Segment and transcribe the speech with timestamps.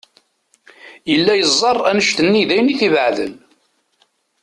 [1.11, 3.33] Yella yeẓẓar annect-nni d ayen i t-ibeɛden.